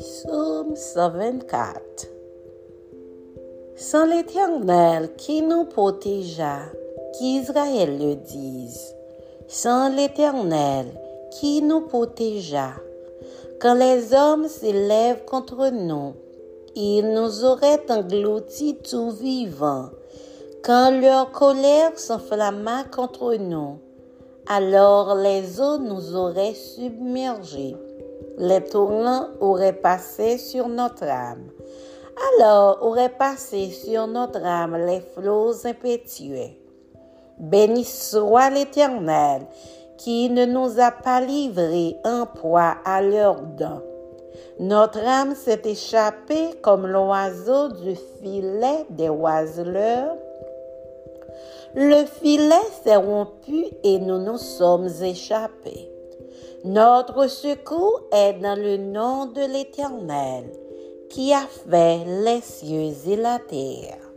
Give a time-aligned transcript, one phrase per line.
[0.00, 2.08] Psaume 124
[3.76, 6.60] Sans l'Éternel qui nous protégea,
[7.12, 8.94] qu'Israël le dise,
[9.46, 10.86] sans l'Éternel
[11.32, 12.70] qui nous protégea,
[13.60, 16.14] quand les hommes s'élèvent contre nous,
[16.74, 19.90] ils nous auraient engloutis tout vivants.
[20.64, 23.76] Quand leur colère s'enflamma contre nous,
[24.48, 27.76] alors les eaux nous auraient submergés.
[28.38, 31.50] Les torrents auraient passé sur notre âme.
[32.36, 36.56] Alors auraient passé sur notre âme les flots impétueux.
[37.38, 39.42] Béni soit l'Éternel
[39.96, 43.82] qui ne nous a pas livrés en proie à leurs dents.
[44.58, 50.16] Notre âme s'est échappée comme l'oiseau du filet des oiseleurs
[51.74, 55.88] le filet s'est rompu et nous nous sommes échappés.
[56.64, 60.44] Notre secours est dans le nom de l'Éternel
[61.08, 64.09] qui a fait les cieux et la terre.